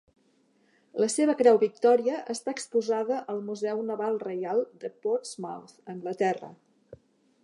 [1.01, 6.51] La seva Creu Victòria està exposada al Museu Naval Reial de Portsmouth (Anglaterra).